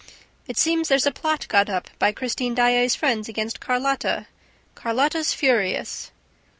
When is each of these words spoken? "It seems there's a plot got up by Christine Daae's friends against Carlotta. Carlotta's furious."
"It 0.47 0.57
seems 0.57 0.89
there's 0.89 1.05
a 1.05 1.11
plot 1.11 1.47
got 1.47 1.69
up 1.69 1.87
by 1.99 2.11
Christine 2.11 2.55
Daae's 2.55 2.95
friends 2.95 3.29
against 3.29 3.59
Carlotta. 3.59 4.25
Carlotta's 4.73 5.31
furious." 5.35 6.09